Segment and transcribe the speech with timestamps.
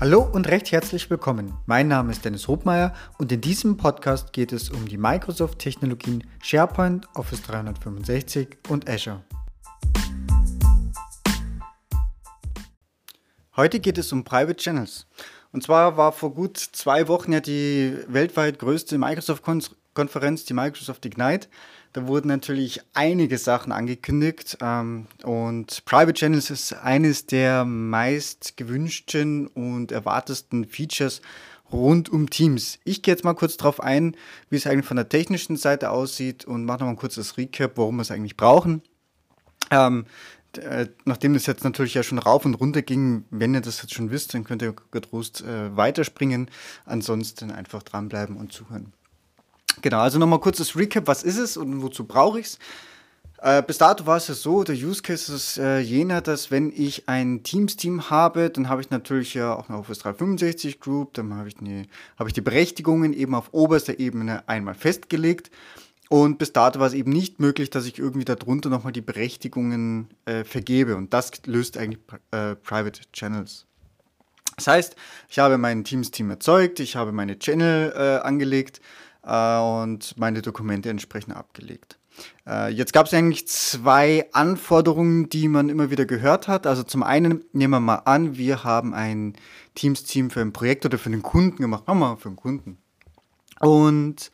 [0.00, 1.52] Hallo und recht herzlich willkommen.
[1.66, 7.06] Mein Name ist Dennis Hobmeier und in diesem Podcast geht es um die Microsoft-Technologien SharePoint,
[7.14, 9.22] Office 365 und Azure.
[13.56, 15.06] Heute geht es um Private Channels.
[15.52, 21.48] Und zwar war vor gut zwei Wochen ja die weltweit größte Microsoft-Konferenz, die Microsoft Ignite.
[21.92, 29.48] Da wurden natürlich einige Sachen angekündigt ähm, und Private Channels ist eines der meist gewünschten
[29.48, 31.20] und erwartesten Features
[31.72, 32.78] rund um Teams.
[32.84, 34.16] Ich gehe jetzt mal kurz darauf ein,
[34.50, 37.96] wie es eigentlich von der technischen Seite aussieht und mache nochmal ein kurzes Recap, warum
[37.96, 38.82] wir es eigentlich brauchen.
[39.72, 40.06] Ähm,
[40.58, 43.94] äh, nachdem das jetzt natürlich ja schon rauf und runter ging, wenn ihr das jetzt
[43.94, 46.50] schon wisst, dann könnt ihr getrost äh, weiterspringen.
[46.84, 48.92] Ansonsten einfach dranbleiben und zuhören.
[49.82, 52.58] Genau, also nochmal kurzes Recap, was ist es und wozu brauche ich es?
[53.42, 56.70] Äh, bis dato war es ja so, der Use Case ist äh, jener, dass wenn
[56.70, 61.34] ich ein Teams-Team habe, dann habe ich natürlich ja auch eine Office 365 Group, dann
[61.34, 61.56] habe ich,
[62.18, 65.50] hab ich die Berechtigungen eben auf oberster Ebene einmal festgelegt.
[66.10, 70.08] Und bis dato war es eben nicht möglich, dass ich irgendwie darunter nochmal die Berechtigungen
[70.26, 70.96] äh, vergebe.
[70.96, 72.00] Und das löst eigentlich
[72.32, 73.64] äh, Private Channels.
[74.56, 74.96] Das heißt,
[75.30, 78.82] ich habe mein Teams-Team erzeugt, ich habe meine Channel äh, angelegt
[79.22, 81.98] und meine Dokumente entsprechend abgelegt.
[82.46, 86.66] Äh, jetzt gab es eigentlich zwei Anforderungen, die man immer wieder gehört hat.
[86.66, 89.34] Also zum einen nehmen wir mal an, wir haben ein
[89.74, 91.86] Teams-Team für ein Projekt oder für einen Kunden gemacht.
[91.86, 92.78] Machen wir für einen Kunden.
[93.60, 94.30] Und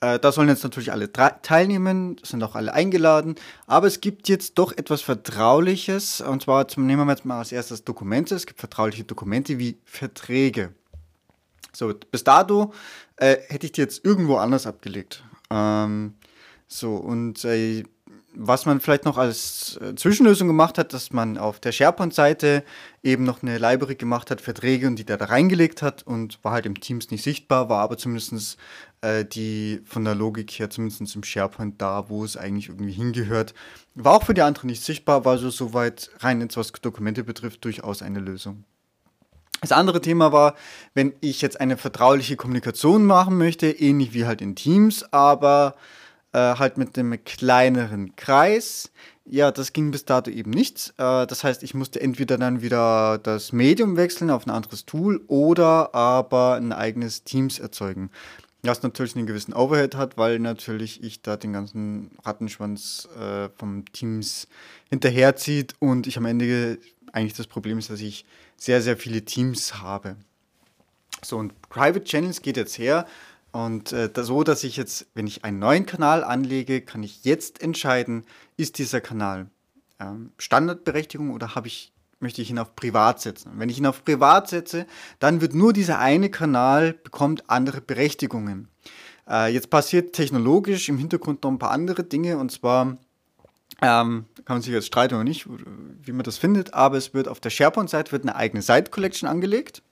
[0.00, 3.36] äh, da sollen jetzt natürlich alle teilnehmen, sind auch alle eingeladen.
[3.66, 6.20] Aber es gibt jetzt doch etwas Vertrauliches.
[6.20, 8.34] Und zwar zum, nehmen wir jetzt mal als erstes Dokumente.
[8.34, 10.74] Es gibt vertrauliche Dokumente wie Verträge.
[11.74, 12.72] So, bis dato
[13.16, 15.24] äh, hätte ich die jetzt irgendwo anders abgelegt.
[15.50, 16.14] Ähm,
[16.66, 17.84] so, und äh,
[18.36, 22.64] was man vielleicht noch als äh, Zwischenlösung gemacht hat, dass man auf der SharePoint-Seite
[23.02, 26.52] eben noch eine Library gemacht hat, Verträge und die da, da reingelegt hat und war
[26.52, 28.56] halt im Teams nicht sichtbar, war aber zumindest
[29.02, 33.54] äh, die von der Logik her zumindest im SharePoint da, wo es eigentlich irgendwie hingehört.
[33.94, 37.64] War auch für die anderen nicht sichtbar, war also soweit rein jetzt was Dokumente betrifft
[37.64, 38.64] durchaus eine Lösung.
[39.68, 40.54] Das andere Thema war,
[40.94, 45.74] wenn ich jetzt eine vertrauliche Kommunikation machen möchte, ähnlich wie halt in Teams, aber
[46.32, 48.90] äh, halt mit einem kleineren Kreis.
[49.24, 50.92] Ja, das ging bis dato eben nicht.
[50.98, 55.22] Äh, das heißt, ich musste entweder dann wieder das Medium wechseln auf ein anderes Tool
[55.28, 58.10] oder aber ein eigenes Teams erzeugen.
[58.64, 63.84] Was natürlich einen gewissen Overhead hat, weil natürlich ich da den ganzen Rattenschwanz äh, vom
[63.92, 64.48] Teams
[64.88, 66.78] hinterherzieht und ich am Ende
[67.12, 68.24] eigentlich das Problem ist, dass ich
[68.56, 70.16] sehr, sehr viele Teams habe.
[71.22, 73.06] So, und Private Channels geht jetzt her
[73.52, 77.62] und äh, so, dass ich jetzt, wenn ich einen neuen Kanal anlege, kann ich jetzt
[77.62, 78.24] entscheiden,
[78.56, 79.46] ist dieser Kanal
[80.00, 81.92] ähm, Standardberechtigung oder habe ich,
[82.24, 83.52] möchte ich ihn auf Privat setzen.
[83.58, 84.86] Wenn ich ihn auf Privat setze,
[85.20, 88.68] dann wird nur dieser eine Kanal bekommt andere Berechtigungen.
[89.28, 92.96] Äh, jetzt passiert technologisch im Hintergrund noch ein paar andere Dinge und zwar
[93.82, 95.46] ähm, kann man sich jetzt streiten oder nicht,
[96.02, 99.82] wie man das findet, aber es wird auf der SharePoint-Seite eine eigene Site-Collection angelegt.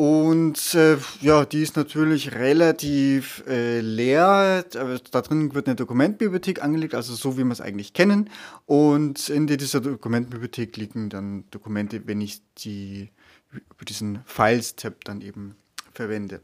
[0.00, 4.64] Und äh, ja, die ist natürlich relativ äh, leer.
[4.72, 8.30] Da drin wird eine Dokumentbibliothek angelegt, also so wie wir es eigentlich kennen.
[8.64, 13.10] Und in dieser Dokumentbibliothek liegen dann Dokumente, wenn ich die
[13.52, 15.54] über diesen Files-Tab dann eben
[15.92, 16.40] verwende.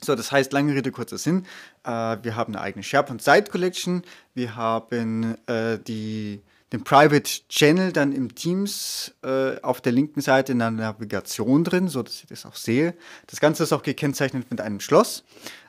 [0.00, 1.44] So, das heißt, lange Rede, kurzer Sinn.
[1.84, 4.04] Äh, wir haben eine eigene SharePoint Site Collection.
[4.32, 6.40] Wir haben äh, die,
[6.72, 11.88] den Private Channel dann im Teams äh, auf der linken Seite in der Navigation drin,
[11.88, 12.94] so dass ich das auch sehe.
[13.26, 15.24] Das Ganze ist auch gekennzeichnet mit einem Schloss,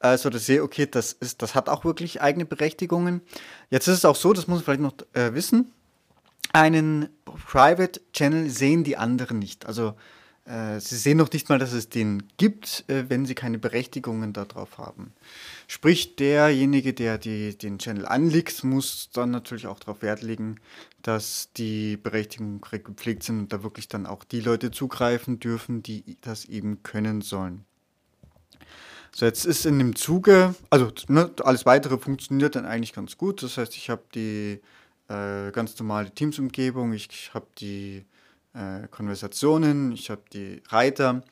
[0.00, 3.22] äh, so dass ich sehe, okay, das, ist, das hat auch wirklich eigene Berechtigungen.
[3.70, 5.72] Jetzt ist es auch so, das muss man vielleicht noch äh, wissen,
[6.52, 9.66] einen Private Channel sehen die anderen nicht.
[9.66, 9.94] Also
[10.46, 14.76] sie sehen noch nicht mal, dass es den gibt, äh, wenn Sie keine Berechtigungen darauf
[14.76, 15.14] haben.
[15.68, 20.60] Sprich, derjenige, der die, den Channel anlegt, muss dann natürlich auch darauf Wert legen,
[21.00, 25.82] dass die Berechtigungen korrekt gepflegt sind und da wirklich dann auch die Leute zugreifen dürfen,
[25.82, 27.64] die das eben können sollen.
[29.12, 33.42] So, jetzt ist in dem Zuge, also ne, alles weitere funktioniert dann eigentlich ganz gut.
[33.42, 34.60] Das heißt, ich habe die
[35.08, 38.04] äh, ganz normale Teams-Umgebung, ich habe die
[38.54, 41.22] äh, Konversationen, ich habe die Reiter.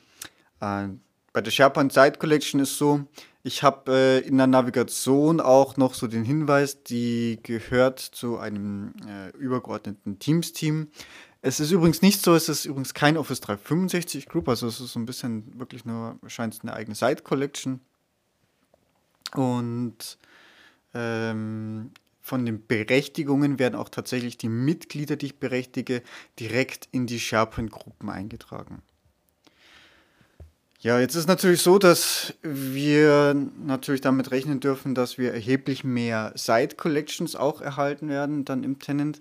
[0.61, 0.89] Äh,
[1.33, 3.07] bei der SharePoint Site Collection ist so,
[3.43, 8.93] ich habe äh, in der Navigation auch noch so den Hinweis, die gehört zu einem
[9.09, 10.89] äh, übergeordneten Teams-Team.
[11.41, 14.93] Es ist übrigens nicht so, es ist übrigens kein Office 365 Group, also es ist
[14.93, 17.81] so ein bisschen wirklich nur, scheint eine eigene Site Collection.
[19.35, 20.19] Und
[20.95, 21.82] ähm,
[22.33, 26.01] von den Berechtigungen werden auch tatsächlich die Mitglieder, die ich berechtige,
[26.41, 28.81] direkt in die SharePoint-Gruppen eingetragen.
[30.81, 36.33] Ja, jetzt ist natürlich so, dass wir natürlich damit rechnen dürfen, dass wir erheblich mehr
[36.35, 39.21] Side Collections auch erhalten werden dann im Tenant.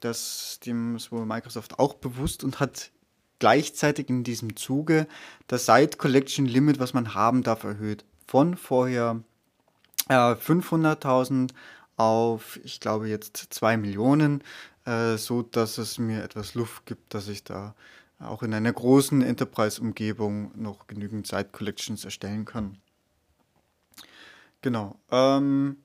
[0.00, 2.90] Das dem ist wohl Microsoft auch bewusst und hat
[3.38, 5.06] gleichzeitig in diesem Zuge
[5.46, 8.04] das Side Collection Limit, was man haben darf, erhöht.
[8.26, 9.22] Von vorher
[10.08, 11.50] äh, 500.000
[11.98, 14.42] auf, ich glaube, jetzt 2 Millionen,
[14.84, 17.74] äh, so dass es mir etwas Luft gibt, dass ich da
[18.20, 22.78] auch in einer großen Enterprise-Umgebung noch genügend Site-Collections erstellen kann.
[24.60, 24.98] Genau.
[25.10, 25.76] Ähm,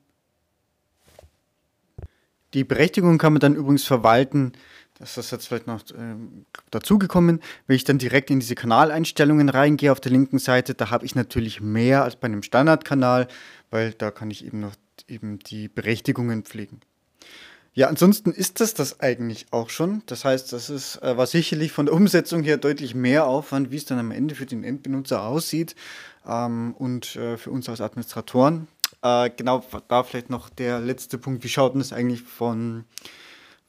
[2.54, 4.52] die Berechtigung kann man dann übrigens verwalten.
[4.98, 7.40] Das ist jetzt vielleicht noch ähm, dazugekommen.
[7.66, 11.14] Wenn ich dann direkt in diese Kanaleinstellungen reingehe auf der linken Seite, da habe ich
[11.14, 13.26] natürlich mehr als bei einem Standardkanal,
[13.70, 14.74] weil da kann ich eben noch
[15.08, 16.80] eben die Berechtigungen pflegen.
[17.76, 20.02] Ja, ansonsten ist das das eigentlich auch schon.
[20.06, 23.76] Das heißt, das ist, äh, war sicherlich von der Umsetzung her deutlich mehr Aufwand, wie
[23.76, 25.74] es dann am Ende für den Endbenutzer aussieht
[26.24, 28.68] ähm, und äh, für uns als Administratoren.
[29.02, 31.42] Äh, genau, da vielleicht noch der letzte Punkt.
[31.42, 32.84] Wie schaut denn das eigentlich von,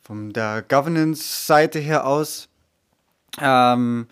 [0.03, 2.47] von der Governance-Seite her aus?
[3.41, 4.05] Ähm,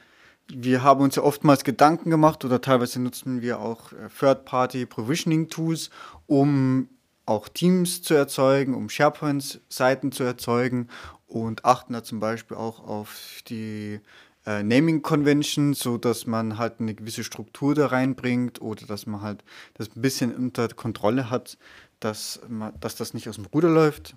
[0.52, 5.92] wir haben uns ja oftmals Gedanken gemacht oder teilweise nutzen wir auch äh, Third-Party-Provisioning-Tools,
[6.25, 6.90] um
[7.25, 10.90] auch Teams zu erzeugen, um SharePoint-Seiten zu erzeugen
[11.28, 14.00] und achten da zum Beispiel auch auf die
[14.46, 19.22] äh, Naming Convention, so dass man halt eine gewisse Struktur da reinbringt oder dass man
[19.22, 19.44] halt
[19.75, 21.58] das ein bisschen unter Kontrolle hat,
[22.00, 24.16] dass, man, dass das nicht aus dem Ruder läuft.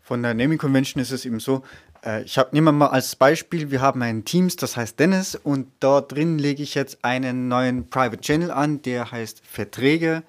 [0.00, 1.62] Von der Naming Convention ist es eben so,
[2.04, 5.36] äh, ich habe, nehmen wir mal als Beispiel, wir haben ein Teams, das heißt Dennis
[5.36, 10.22] und dort drin lege ich jetzt einen neuen Private Channel an, der heißt Verträge.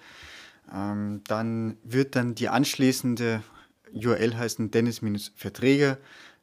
[0.73, 3.43] Ähm, dann wird dann die anschließende
[3.93, 5.99] URL heißen Dennis-Verträge,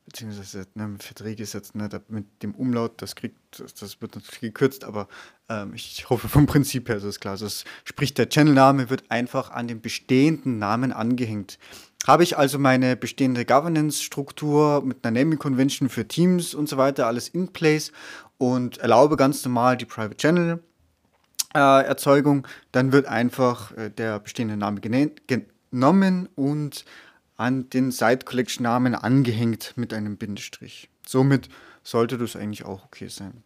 [0.06, 4.40] beziehungsweise ne, Verträge ist jetzt ne, mit dem Umlaut, das kriegt, das, das wird natürlich
[4.40, 5.08] gekürzt, aber
[5.48, 7.32] ähm, ich hoffe vom Prinzip her ist es klar.
[7.32, 11.58] Also es, sprich, der Channel-Name wird einfach an den bestehenden Namen angehängt.
[12.06, 17.06] Habe ich also meine bestehende Governance-Struktur mit einer Naming Convention für Teams und so weiter
[17.06, 17.92] alles in place
[18.38, 20.62] und erlaube ganz normal die Private Channel
[21.58, 26.84] Erzeugung, dann wird einfach äh, der bestehende Name genommen und
[27.36, 30.90] an den Site Collection Namen angehängt mit einem Bindestrich.
[31.06, 31.48] Somit
[31.82, 33.42] sollte das eigentlich auch okay sein.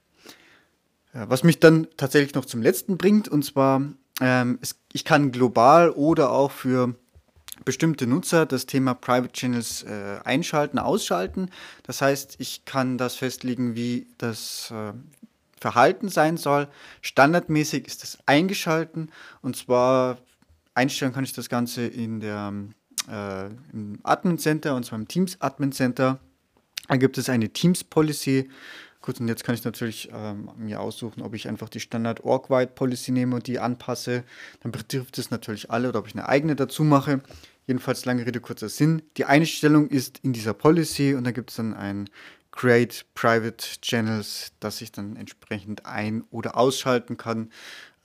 [1.15, 3.83] Ja, was mich dann tatsächlich noch zum letzten bringt, und zwar,
[4.21, 6.97] ähm, es, ich kann global oder auch für
[7.65, 11.51] bestimmte Nutzer das Thema Private Channels äh, einschalten, ausschalten.
[11.85, 14.93] Das heißt, ich kann das festlegen, wie das, äh,
[15.61, 16.69] Verhalten sein soll.
[17.03, 19.11] Standardmäßig ist das eingeschalten
[19.43, 20.19] und zwar
[20.75, 22.53] einstellen kann ich das Ganze in der,
[23.11, 26.19] äh, im Admin Center und zwar im Teams Admin Center.
[26.89, 28.51] Da gibt es eine Teams Policy.
[29.01, 32.73] Gut, und jetzt kann ich natürlich ähm, mir aussuchen, ob ich einfach die Standard Org-Wide
[32.75, 34.25] Policy nehme und die anpasse.
[34.63, 37.21] Dann betrifft es natürlich alle oder ob ich eine eigene dazu mache.
[37.67, 39.03] Jedenfalls lange Rede, kurzer Sinn.
[39.17, 42.09] Die Einstellung ist in dieser Policy und da gibt es dann ein
[42.55, 47.51] Create Private Channels, dass ich dann entsprechend ein- oder ausschalten kann.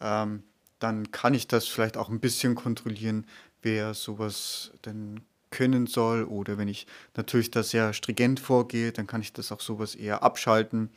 [0.01, 0.43] Ähm,
[0.79, 3.27] dann kann ich das vielleicht auch ein bisschen kontrollieren,
[3.61, 6.23] wer sowas denn können soll.
[6.23, 10.23] Oder wenn ich natürlich da sehr stringent vorgehe, dann kann ich das auch sowas eher
[10.23, 10.89] abschalten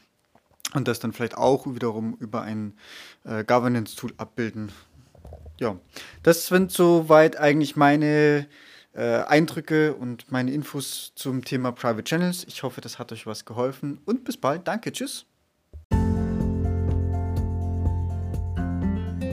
[0.72, 2.74] und das dann vielleicht auch wiederum über ein
[3.24, 4.72] äh, Governance-Tool abbilden.
[5.60, 5.78] Ja,
[6.22, 8.46] das sind soweit eigentlich meine
[8.94, 12.44] äh, Eindrücke und meine Infos zum Thema Private Channels.
[12.48, 14.68] Ich hoffe, das hat euch was geholfen und bis bald.
[14.68, 15.26] Danke, tschüss.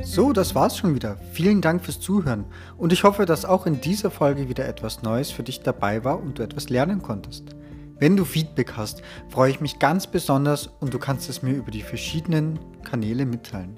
[0.04, 1.18] So, das war's schon wieder.
[1.34, 2.46] Vielen Dank fürs Zuhören
[2.78, 6.20] und ich hoffe, dass auch in dieser Folge wieder etwas Neues für dich dabei war
[6.20, 7.56] und du etwas lernen konntest.
[8.00, 11.70] Wenn du Feedback hast, freue ich mich ganz besonders und du kannst es mir über
[11.70, 13.78] die verschiedenen Kanäle mitteilen.